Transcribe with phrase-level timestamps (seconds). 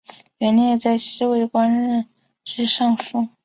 [0.39, 2.07] 元烈在西魏官
[2.43, 3.27] 至尚书。